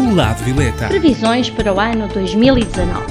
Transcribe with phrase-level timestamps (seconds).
[0.00, 0.88] O lado Violeta.
[0.88, 3.04] Previsões para o ano 2019.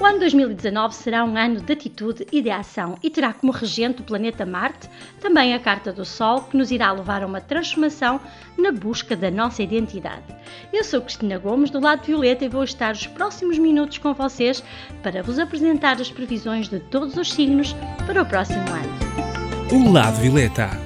[0.00, 4.00] O ano 2019 será um ano de atitude e de ação e terá como regente
[4.00, 4.90] o planeta Marte,
[5.20, 8.20] também a carta do Sol, que nos irá levar a uma transformação
[8.58, 10.24] na busca da nossa identidade.
[10.72, 14.60] Eu sou Cristina Gomes, do lado Violeta, e vou estar os próximos minutos com vocês
[15.04, 17.76] para vos apresentar as previsões de todos os signos
[18.08, 19.70] para o próximo ano.
[19.70, 20.85] O lado Violeta.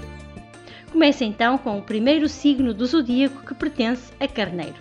[0.92, 4.74] Começa então com o primeiro signo do zodíaco que pertence a Carneiro.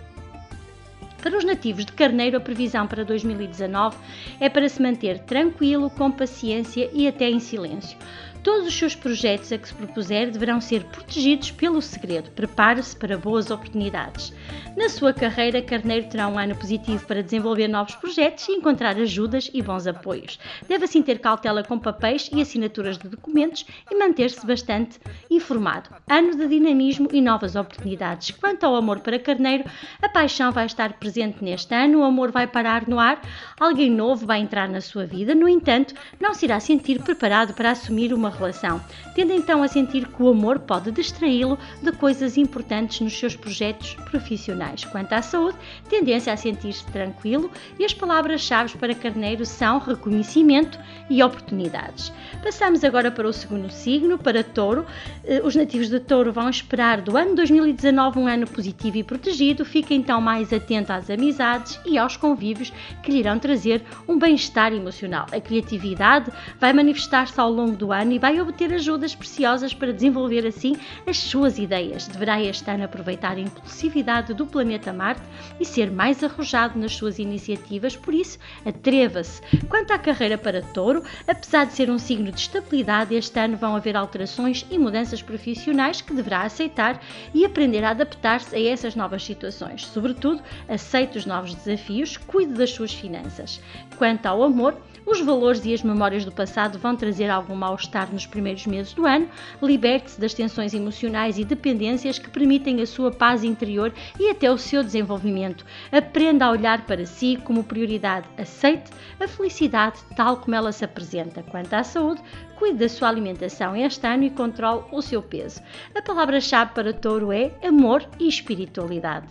[1.22, 3.96] Para os nativos de Carneiro, a previsão para 2019
[4.40, 7.96] é para se manter tranquilo, com paciência e até em silêncio.
[8.42, 12.30] Todos os seus projetos a que se propuser deverão ser protegidos pelo segredo.
[12.30, 14.32] Prepare-se para boas oportunidades.
[14.76, 19.50] Na sua carreira, Carneiro terá um ano positivo para desenvolver novos projetos e encontrar ajudas
[19.52, 20.38] e bons apoios.
[20.66, 24.98] Deve assim ter cautela com papéis e assinaturas de documentos e manter-se bastante
[25.30, 25.90] informado.
[26.08, 28.30] Ano de dinamismo e novas oportunidades.
[28.30, 29.64] Quanto ao amor para Carneiro,
[30.00, 33.20] a paixão vai estar presente neste ano, o amor vai parar no ar,
[33.58, 37.72] alguém novo vai entrar na sua vida, no entanto, não se irá sentir preparado para
[37.72, 38.80] assumir uma relação,
[39.14, 43.94] tendo então a sentir que o amor pode distraí-lo de coisas importantes nos seus projetos
[44.10, 44.84] profissionais.
[44.84, 51.22] Quanto à saúde, tendência a sentir-se tranquilo e as palavras-chave para Carneiro são reconhecimento e
[51.22, 52.12] oportunidades.
[52.42, 54.86] Passamos agora para o segundo signo, para Touro.
[55.24, 59.64] Eh, os nativos de Touro vão esperar do ano 2019 um ano positivo e protegido.
[59.64, 64.72] Fica então mais atento às amizades e aos convívios que lhe irão trazer um bem-estar
[64.72, 65.26] emocional.
[65.32, 70.46] A criatividade vai manifestar-se ao longo do ano e vai obter ajudas preciosas para desenvolver
[70.46, 70.76] assim
[71.06, 72.06] as suas ideias.
[72.06, 75.22] Deverá este ano aproveitar a impulsividade do planeta Marte
[75.58, 79.40] e ser mais arrojado nas suas iniciativas, por isso, atreva-se.
[79.68, 83.74] Quanto à carreira para Touro, apesar de ser um signo de estabilidade, este ano vão
[83.74, 87.00] haver alterações e mudanças profissionais que deverá aceitar
[87.32, 89.86] e aprender a adaptar-se a essas novas situações.
[89.86, 93.60] Sobretudo, aceite os novos desafios, cuide das suas finanças.
[93.96, 94.76] Quanto ao amor,
[95.06, 99.06] os valores e as memórias do passado vão trazer algum mal-estar nos primeiros meses do
[99.06, 99.28] ano.
[99.62, 104.58] Liberte-se das tensões emocionais e dependências que permitem a sua paz interior e até o
[104.58, 105.64] seu desenvolvimento.
[105.90, 108.28] Aprenda a olhar para si como prioridade.
[108.36, 111.42] Aceite a felicidade tal como ela se apresenta.
[111.42, 112.22] Quanto à saúde,
[112.56, 115.60] cuide da sua alimentação este ano e controle o seu peso.
[115.94, 119.28] A palavra-chave para touro é amor e espiritualidade.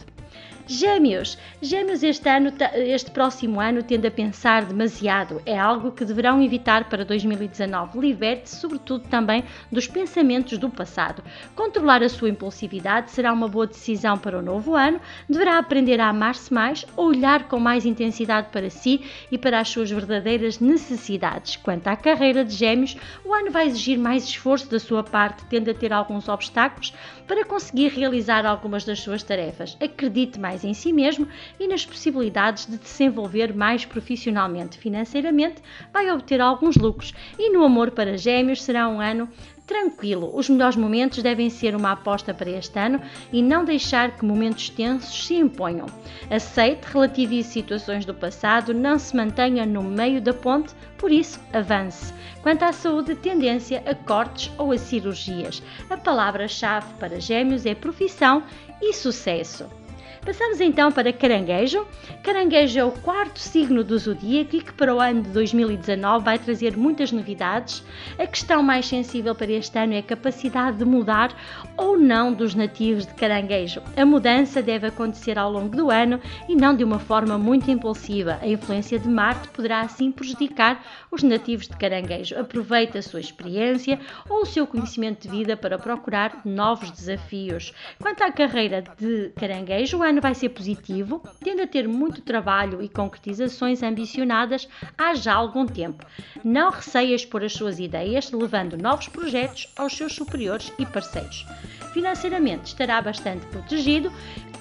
[0.72, 1.35] Gêmeos.
[1.63, 5.41] Gêmeos este ano, este próximo ano, tende a pensar demasiado.
[5.44, 8.00] É algo que deverão evitar para 2019.
[8.00, 11.24] Liberte-se, sobretudo, também dos pensamentos do passado.
[11.56, 15.02] Controlar a sua impulsividade será uma boa decisão para o novo ano.
[15.28, 19.01] Deverá aprender a amar-se mais, olhar com mais intensidade para si
[19.31, 21.56] e para as suas verdadeiras necessidades.
[21.56, 25.72] Quanto à carreira de Gêmeos, o ano vai exigir mais esforço da sua parte, tende
[25.72, 26.94] a ter alguns obstáculos
[27.25, 29.75] para conseguir realizar algumas das suas tarefas.
[29.81, 31.27] Acredite mais mais em si mesmo
[31.59, 34.77] e nas possibilidades de desenvolver mais profissionalmente.
[34.77, 35.61] Financeiramente,
[35.93, 39.29] vai obter alguns lucros e no amor para gêmeos será um ano
[39.65, 40.31] tranquilo.
[40.33, 42.99] Os melhores momentos devem ser uma aposta para este ano
[43.31, 45.85] e não deixar que momentos tensos se imponham.
[46.29, 52.11] Aceite, relativize situações do passado, não se mantenha no meio da ponte, por isso avance.
[52.41, 55.61] Quanto à saúde, tendência a cortes ou a cirurgias.
[55.87, 58.41] A palavra-chave para gêmeos é profissão
[58.81, 59.78] e sucesso.
[60.25, 61.88] Passamos então para Caranguejo.
[62.24, 66.38] Caranguejo é o quarto signo do zodíaco e que para o ano de 2019 vai
[66.38, 67.81] trazer muitas novidades.
[68.18, 71.34] A questão mais sensível para este ano é a capacidade de mudar
[71.78, 73.81] ou não dos nativos de Caranguejo.
[73.96, 78.40] A mudança deve acontecer ao longo do ano e não de uma forma muito impulsiva.
[78.41, 82.38] A influência de Marte poderá assim prejudicar os nativos de Caranguejo.
[82.38, 83.97] Aproveite a sua experiência
[84.30, 87.74] ou o seu conhecimento de vida para procurar novos desafios.
[88.01, 92.89] Quanto à carreira de Caranguejo, ano vai ser positivo, tende a ter muito trabalho e
[92.89, 96.05] concretizações ambicionadas há já algum tempo.
[96.43, 101.45] Não receia expor as suas ideias, levando novos projetos aos seus superiores e parceiros.
[101.94, 104.11] Financeiramente estará bastante protegido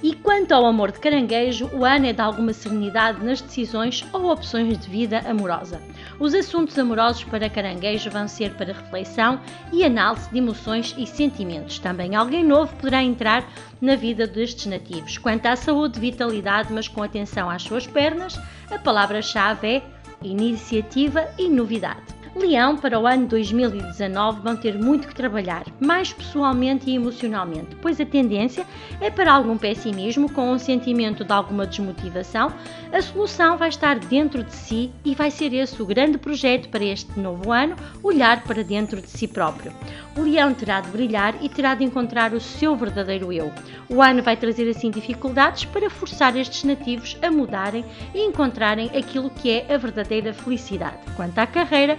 [0.00, 4.30] e quanto ao amor de caranguejo, o ano é de alguma serenidade nas decisões ou
[4.30, 5.82] opções de vida amorosa.
[6.20, 9.40] Os assuntos amorosos para caranguejo vão ser para reflexão
[9.72, 11.80] e análise de emoções e sentimentos.
[11.80, 13.44] Também alguém novo poderá entrar
[13.80, 15.18] na vida destes nativos.
[15.18, 18.38] Quanto à saúde, vitalidade, mas com atenção às suas pernas,
[18.70, 19.82] a palavra-chave é
[20.22, 22.17] iniciativa e novidade.
[22.38, 28.00] Leão, para o ano 2019, vão ter muito que trabalhar, mais pessoalmente e emocionalmente, pois
[28.00, 28.64] a tendência
[29.00, 32.52] é para algum pessimismo com um sentimento de alguma desmotivação.
[32.92, 36.84] A solução vai estar dentro de si e vai ser esse o grande projeto para
[36.84, 39.72] este novo ano olhar para dentro de si próprio.
[40.16, 43.52] O leão terá de brilhar e terá de encontrar o seu verdadeiro eu.
[43.88, 49.30] O ano vai trazer assim dificuldades para forçar estes nativos a mudarem e encontrarem aquilo
[49.30, 50.98] que é a verdadeira felicidade.
[51.16, 51.98] Quanto à carreira,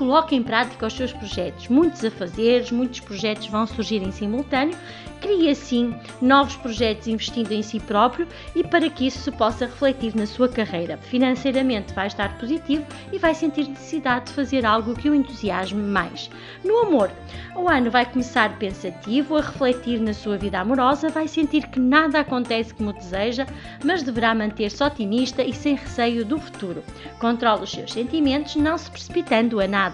[0.00, 1.68] coloque em prática os seus projetos.
[1.68, 4.74] Muitos a fazer, muitos projetos vão surgir em simultâneo.
[5.20, 10.16] Crie assim novos projetos investindo em si próprio e para que isso se possa refletir
[10.16, 10.96] na sua carreira.
[10.96, 16.30] Financeiramente vai estar positivo e vai sentir necessidade de fazer algo que o entusiasme mais.
[16.64, 17.10] No amor,
[17.54, 22.20] o ano vai começar pensativo, a refletir na sua vida amorosa, vai sentir que nada
[22.20, 23.46] acontece como deseja,
[23.84, 26.82] mas deverá manter-se otimista e sem receio do futuro.
[27.18, 29.89] Controle os seus sentimentos, não se precipitando a nada.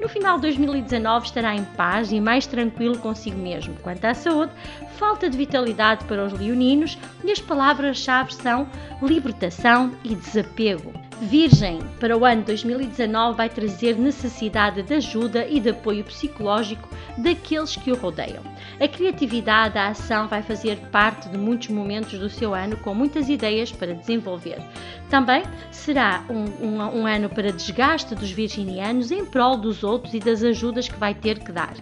[0.00, 3.74] No final de 2019 estará em paz e mais tranquilo consigo mesmo.
[3.82, 4.52] Quanto à saúde,
[4.96, 8.68] falta de vitalidade para os leoninos e as palavras-chave são
[9.02, 11.07] libertação e desapego.
[11.20, 16.88] Virgem, para o ano 2019, vai trazer necessidade de ajuda e de apoio psicológico
[17.18, 18.42] daqueles que o rodeiam.
[18.80, 23.28] A criatividade, a ação vai fazer parte de muitos momentos do seu ano com muitas
[23.28, 24.58] ideias para desenvolver.
[25.10, 25.42] Também
[25.72, 30.44] será um, um, um ano para desgaste dos virginianos em prol dos outros e das
[30.44, 31.74] ajudas que vai ter que dar.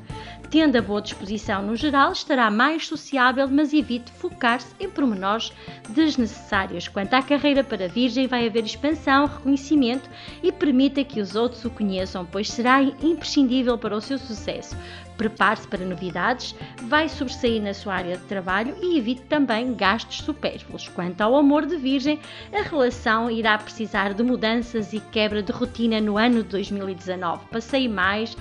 [0.50, 5.52] Tendo a boa disposição no geral, estará mais sociável, mas evite focar-se em pormenores
[5.88, 6.86] desnecessários.
[6.86, 10.08] Quanto à carreira para Virgem, vai haver expansão, reconhecimento
[10.42, 14.76] e permita que os outros o conheçam, pois será imprescindível para o seu sucesso.
[15.16, 20.88] Prepare-se para novidades, vai sobressair na sua área de trabalho e evite também gastos supérfluos.
[20.88, 22.20] Quanto ao amor de Virgem,
[22.52, 27.46] a relação irá precisar de mudanças e quebra de rotina no ano de 2019.
[27.50, 28.36] Passeie mais,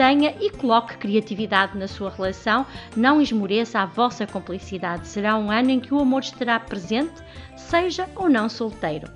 [0.00, 2.64] tenha e coloque criatividade na sua relação,
[2.96, 5.06] não esmoreça a vossa complicidade.
[5.06, 7.22] Será um ano em que o amor estará presente,
[7.54, 9.12] seja ou não solteiro.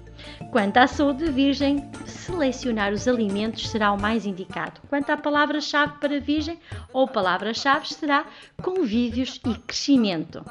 [0.51, 4.83] Quanto à saúde virgem, selecionar os alimentos será o mais indicado.
[4.91, 6.61] Quanto à palavra-chave para virgem,
[6.93, 8.27] ou palavra-chave será
[8.63, 10.45] convívios e crescimento.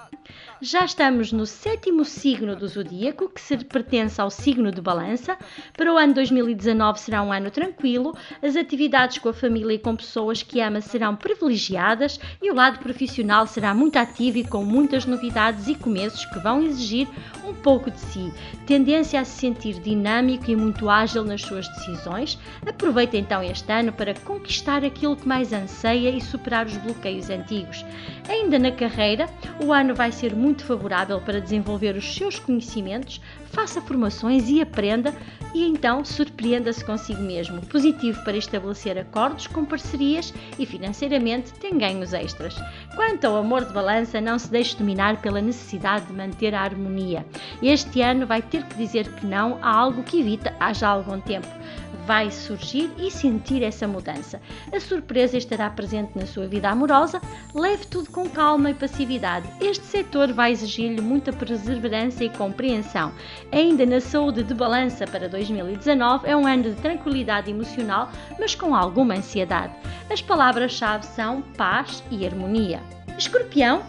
[0.66, 5.38] Já estamos no sétimo signo do zodíaco, que se pertence ao signo de Balança.
[5.76, 9.94] Para o ano 2019 será um ano tranquilo, as atividades com a família e com
[9.94, 15.06] pessoas que ama serão privilegiadas e o lado profissional será muito ativo e com muitas
[15.06, 17.10] novidades e começos que vão exigir
[17.44, 18.32] um pouco de si.
[18.66, 22.40] Tendência a se sentir dinâmico e muito ágil nas suas decisões.
[22.66, 27.84] Aproveite então este ano para conquistar aquilo que mais anseia e superar os bloqueios antigos.
[28.30, 29.28] Ainda na carreira,
[29.62, 34.62] o ano vai ser muito muito favorável para desenvolver os seus conhecimentos, faça formações e
[34.62, 35.12] aprenda
[35.52, 37.60] e então surpreenda-se consigo mesmo.
[37.66, 42.56] Positivo para estabelecer acordos com parcerias e financeiramente tem ganhos extras.
[42.96, 47.26] Quanto ao amor de balança, não se deixe dominar pela necessidade de manter a harmonia.
[47.60, 51.20] Este ano vai ter que dizer que não a algo que evita há já algum
[51.20, 51.48] tempo
[52.06, 54.42] vai surgir e sentir essa mudança.
[54.72, 57.22] A surpresa estará presente na sua vida amorosa,
[57.54, 59.48] leve tudo com calma e passividade.
[59.62, 63.12] Este setor vai exigir-lhe muita perseverança e compreensão.
[63.52, 68.76] Ainda na saúde de balança para 2019 é um ano de tranquilidade emocional, mas com
[68.76, 69.74] alguma ansiedade.
[70.10, 72.82] As palavras-chave são paz e harmonia.
[73.18, 73.84] Escorpião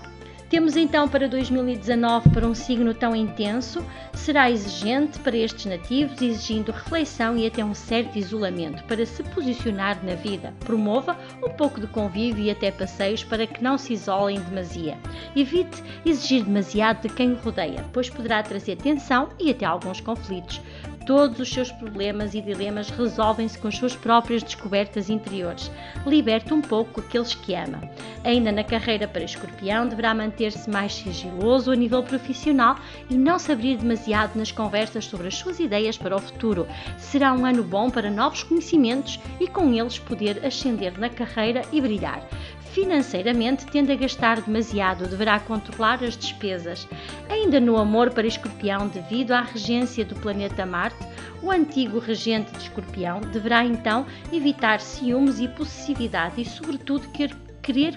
[0.54, 6.70] temos então para 2019 para um signo tão intenso, será exigente para estes nativos, exigindo
[6.70, 10.54] reflexão e até um certo isolamento para se posicionar na vida.
[10.60, 14.96] Promova um pouco de convívio e até passeios para que não se isolem demasia.
[15.34, 20.61] Evite exigir demasiado de quem o rodeia, pois poderá trazer tensão e até alguns conflitos.
[21.06, 25.70] Todos os seus problemas e dilemas resolvem-se com as suas próprias descobertas interiores.
[26.06, 27.82] Liberte um pouco aqueles que ama.
[28.25, 32.76] Ainda na carreira para escorpião, deverá manter-se mais sigiloso a nível profissional
[33.11, 36.66] e não se abrir demasiado nas conversas sobre as suas ideias para o futuro.
[36.96, 41.82] Será um ano bom para novos conhecimentos e com eles poder ascender na carreira e
[41.82, 42.26] brilhar
[42.75, 46.88] financeiramente tende a gastar demasiado, deverá controlar as despesas.
[47.31, 50.99] Ainda no amor para Escorpião, devido à regência do planeta Marte,
[51.40, 57.43] o antigo regente de Escorpião deverá então evitar ciúmes e possessividade e, sobretudo, querer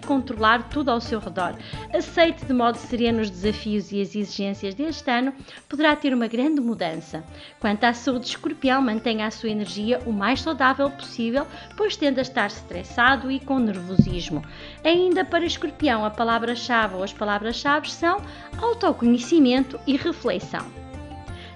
[0.06, 1.56] controlar tudo ao seu redor.
[1.94, 5.34] Aceite de modo sereno os desafios e as exigências deste ano,
[5.68, 7.24] poderá ter uma grande mudança.
[7.60, 11.46] Quanto à saúde de escorpião, mantenha a sua energia o mais saudável possível,
[11.76, 14.44] pois tende a estar estressado e com nervosismo.
[14.84, 18.22] Ainda para escorpião, a palavra-chave ou as palavras-chave são
[18.62, 20.87] autoconhecimento e reflexão.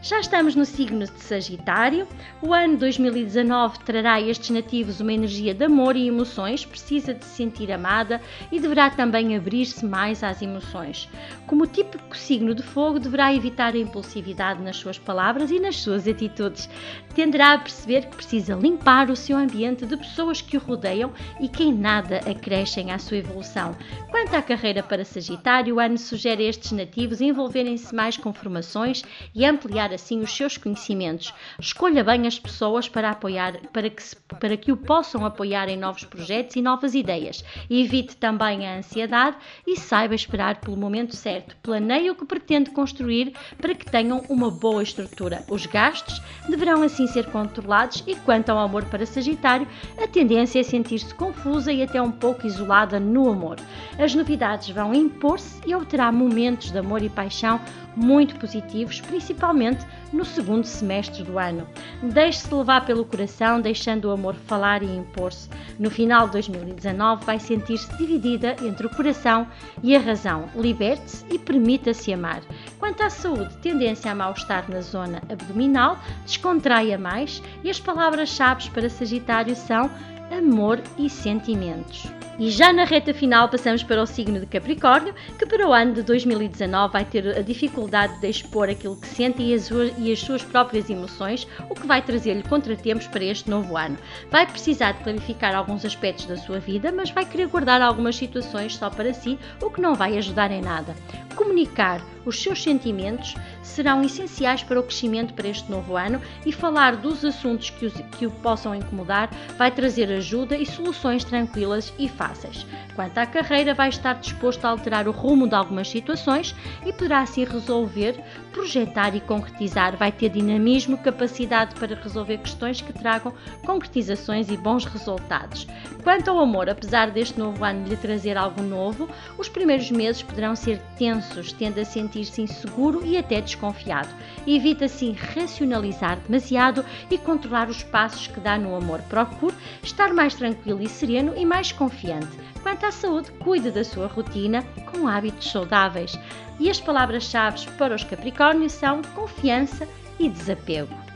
[0.04, 2.08] Já estamos no signo de Sagitário.
[2.42, 7.24] O ano 2019 trará a estes nativos uma energia de amor e emoções, precisa de
[7.24, 8.20] se sentir amada
[8.52, 11.08] e deverá também abrir-se mais às emoções.
[11.46, 16.08] Como típico signo de fogo, deverá evitar a impulsividade nas suas palavras e nas suas
[16.08, 16.68] atitudes.
[17.14, 21.48] Tenderá a perceber que precisa limpar o seu ambiente de pessoas que o rodeiam e
[21.48, 23.78] que em nada acrescem à sua evolução.
[24.10, 29.04] Quanto à carreira para Sagitário, o ano sugere a estes nativos envolverem-se mais com formações
[29.36, 31.34] e ampliar assim os seus conhecimentos.
[31.60, 35.78] Escolha bem as pessoas para apoiar, para que, se, para que o possam apoiar em
[35.78, 37.44] novos projetos e novas ideias.
[37.70, 41.56] Evite também a ansiedade e saiba esperar pelo momento certo.
[41.62, 45.44] Planeie o que pretende construir para que tenham uma boa estrutura.
[45.50, 49.68] Os gastos deverão assim ser controlados e quanto ao amor para Sagitário,
[50.02, 53.58] a tendência é sentir-se confusa e até um pouco isolada no amor.
[54.00, 57.60] As novidades vão impor-se e obterá momentos de amor e paixão
[57.96, 61.68] muito positivos, principalmente no segundo semestre do ano.
[62.02, 65.50] Deixe-se levar pelo coração, deixando o amor falar e impor-se.
[65.80, 69.48] No final de 2019, vai sentir-se dividida entre o coração
[69.82, 70.50] e a razão.
[70.56, 72.42] Liberte-se e permita-se amar.
[72.80, 78.90] Quanto à saúde, tendência a mal-estar na zona abdominal, descontraia mais e as palavras-chave para
[78.90, 79.90] Sagitário são
[80.32, 82.21] amor e sentimentos.
[82.42, 85.94] E já na reta final passamos para o signo de Capricórnio, que para o ano
[85.94, 90.42] de 2019 vai ter a dificuldade de expor aquilo que sente e as, as suas
[90.42, 93.96] próprias emoções, o que vai trazer-lhe contratempos para este novo ano.
[94.32, 98.76] Vai precisar de clarificar alguns aspectos da sua vida, mas vai querer guardar algumas situações
[98.76, 100.96] só para si, o que não vai ajudar em nada.
[101.36, 106.96] Comunicar os seus sentimentos serão essenciais para o crescimento para este novo ano e falar
[106.96, 112.08] dos assuntos que, os, que o possam incomodar vai trazer ajuda e soluções tranquilas e
[112.08, 112.66] fáceis.
[112.96, 116.54] Quanto à carreira, vai estar disposto a alterar o rumo de algumas situações
[116.86, 119.96] e poderá assim resolver, projetar e concretizar.
[119.96, 123.34] Vai ter dinamismo, capacidade para resolver questões que tragam
[123.66, 125.68] concretizações e bons resultados.
[126.04, 130.56] Quanto ao amor, apesar deste novo ano lhe trazer algo novo, os primeiros meses poderão
[130.56, 134.10] ser tensos, tendo a sentir-se inseguro e até desconfiado.
[134.46, 139.02] Evite assim racionalizar demasiado e controlar os passos que dá no amor.
[139.04, 142.28] Procure estar mais tranquilo e sereno e mais confiante.
[142.62, 146.20] Quanto à saúde, cuide da sua rotina com hábitos saudáveis.
[146.60, 149.88] E as palavras-chave para os Capricórnios são confiança
[150.20, 151.11] e desapego.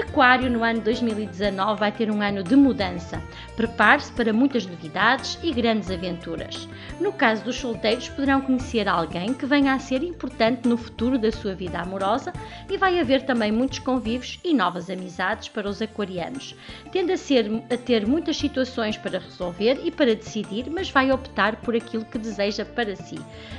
[0.00, 3.22] Aquário no ano 2019 vai ter um ano de mudança.
[3.56, 6.68] Prepare-se para muitas novidades e grandes aventuras.
[7.00, 11.32] No caso dos solteiros, poderão conhecer alguém que venha a ser importante no futuro da
[11.32, 12.32] sua vida amorosa
[12.70, 16.54] e vai haver também muitos convívios e novas amizades para os aquarianos.
[16.92, 21.56] Tende a, ser, a ter muitas situações para resolver e para decidir, mas vai optar
[21.56, 23.18] por aquilo que deseja para si.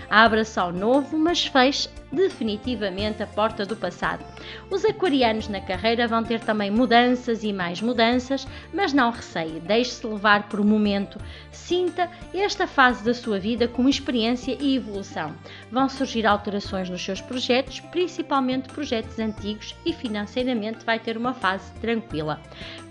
[0.09, 4.23] Abra-se ao novo, mas feche definitivamente a porta do passado.
[4.69, 10.05] Os aquarianos na carreira vão ter também mudanças e mais mudanças, mas não receie, deixe-se
[10.05, 11.19] levar por um momento.
[11.51, 15.33] Sinta esta fase da sua vida como experiência e evolução.
[15.71, 21.71] Vão surgir alterações nos seus projetos, principalmente projetos antigos, e financeiramente vai ter uma fase
[21.81, 22.41] tranquila.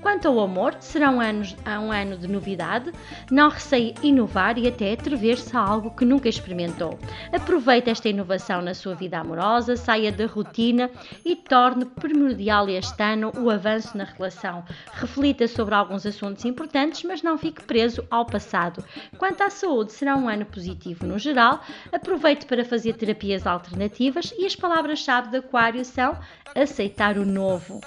[0.09, 2.91] Quanto ao amor, será um ano, um ano de novidade,
[3.31, 6.99] não receie inovar e até atrever-se a algo que nunca experimentou.
[7.31, 10.91] Aproveite esta inovação na sua vida amorosa, saia da rotina
[11.27, 14.65] e torne primordial este ano o avanço na relação.
[14.95, 18.83] Reflita sobre alguns assuntos importantes, mas não fique preso ao passado.
[19.19, 21.61] Quanto à saúde, será um ano positivo no geral.
[21.93, 26.19] Aproveite para fazer terapias alternativas e as palavras-chave de Aquário são
[26.55, 27.83] aceitar o novo.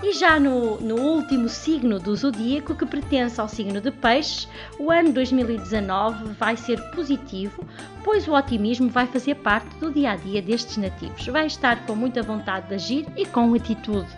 [0.00, 4.92] E já no, no, último signo do zodíaco, que pertence ao signo de Peixes, o
[4.92, 7.66] ano 2019 vai ser positivo,
[8.04, 11.26] pois o otimismo vai fazer parte do dia a dia destes nativos.
[11.26, 14.08] Vai estar com muita vontade de agir e com atitude.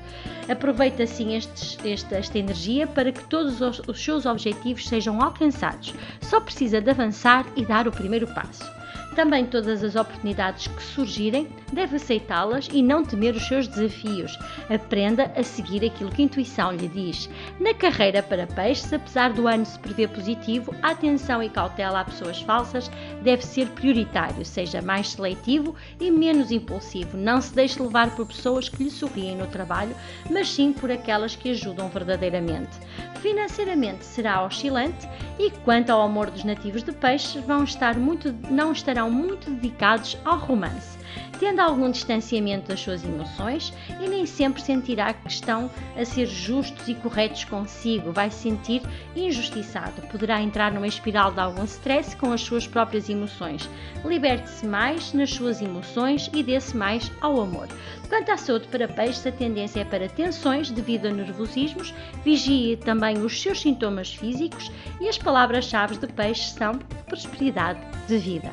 [0.51, 5.95] Aproveita assim esta energia para que todos os, os seus objetivos sejam alcançados.
[6.21, 8.80] Só precisa de avançar e dar o primeiro passo.
[9.15, 14.39] Também todas as oportunidades que surgirem, deve aceitá-las e não temer os seus desafios.
[14.69, 17.29] Aprenda a seguir aquilo que a intuição lhe diz.
[17.59, 22.05] Na carreira para peixes, apesar do ano se prever positivo, a atenção e cautela a
[22.05, 22.91] pessoas falsas
[23.23, 24.45] deve ser prioritário.
[24.45, 27.17] Seja mais seletivo e menos impulsivo.
[27.17, 29.95] Não se deixe levar por pessoas que lhe sorriem no trabalho,
[30.31, 32.79] mas sim por aquelas que ajudam verdadeiramente.
[33.21, 38.73] Financeiramente será oscilante e quanto ao amor dos nativos de peixes, vão estar muito, não
[38.73, 40.99] estarão muito dedicados ao romance
[41.41, 46.87] tendo algum distanciamento das suas emoções e nem sempre sentirá que estão a ser justos
[46.87, 48.83] e corretos consigo, vai se sentir
[49.17, 53.69] injustiçado, poderá entrar numa espiral de algum stress com as suas próprias emoções.
[54.05, 57.69] Liberte-se mais nas suas emoções e dê-se mais ao amor.
[58.09, 63.19] Quanto à saúde para peixes, a tendência é para tensões devido a nervosismos, vigie também
[63.19, 66.75] os seus sintomas físicos e as palavras-chave de peixes são
[67.09, 68.51] prosperidade de vida.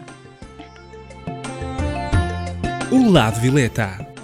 [2.90, 4.17] O lado Violeta.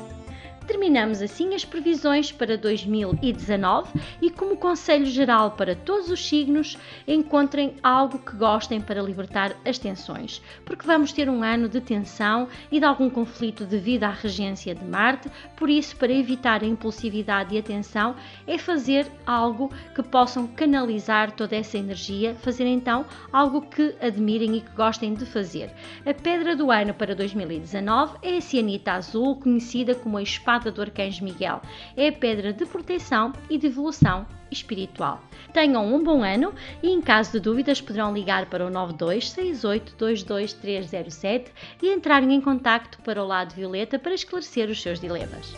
[0.83, 3.89] Terminamos assim as previsões para 2019
[4.21, 9.77] e, como conselho geral para todos os signos, encontrem algo que gostem para libertar as
[9.77, 14.75] tensões, porque vamos ter um ano de tensão e de algum conflito devido à regência
[14.75, 18.13] de Marte, por isso, para evitar a impulsividade e a tensão,
[18.45, 24.61] é fazer algo que possam canalizar toda essa energia, fazer então algo que admirem e
[24.61, 25.71] que gostem de fazer.
[26.05, 30.81] A pedra do ano para 2019 é a cianita azul, conhecida como a espada do
[30.81, 31.61] Arcanjo Miguel.
[31.95, 35.21] É a pedra de proteção e de evolução espiritual.
[35.53, 41.45] Tenham um bom ano e, em caso de dúvidas, poderão ligar para o 926822307
[41.81, 45.55] e entrarem em contacto para o lado violeta para esclarecer os seus dilemas.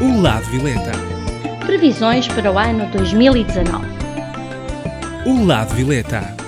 [0.00, 0.90] O lado violeta.
[1.64, 3.86] Previsões para o ano 2019.
[5.24, 6.41] O lado violeta.